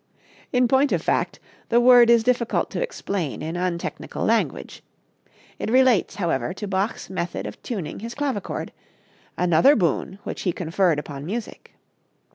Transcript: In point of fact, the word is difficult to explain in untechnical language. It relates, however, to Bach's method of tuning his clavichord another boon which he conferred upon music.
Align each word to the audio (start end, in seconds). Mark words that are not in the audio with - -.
In 0.51 0.67
point 0.67 0.91
of 0.91 0.99
fact, 1.03 1.39
the 1.69 1.79
word 1.79 2.09
is 2.09 2.23
difficult 2.23 2.71
to 2.71 2.81
explain 2.81 3.43
in 3.43 3.55
untechnical 3.55 4.25
language. 4.25 4.81
It 5.59 5.69
relates, 5.69 6.15
however, 6.15 6.55
to 6.55 6.67
Bach's 6.67 7.07
method 7.07 7.45
of 7.45 7.61
tuning 7.61 7.99
his 7.99 8.15
clavichord 8.15 8.71
another 9.37 9.75
boon 9.75 10.17
which 10.23 10.41
he 10.41 10.53
conferred 10.53 10.97
upon 10.97 11.23
music. 11.23 11.75